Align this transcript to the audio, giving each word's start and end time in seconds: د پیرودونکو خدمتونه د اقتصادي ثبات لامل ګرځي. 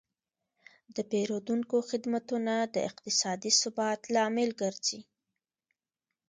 د 0.95 0.97
پیرودونکو 1.09 1.77
خدمتونه 1.89 2.53
د 2.75 2.75
اقتصادي 2.89 3.51
ثبات 3.61 3.99
لامل 4.13 4.49
ګرځي. 4.61 4.99